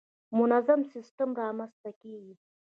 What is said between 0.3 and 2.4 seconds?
منظم سیستم رامنځته کېږي.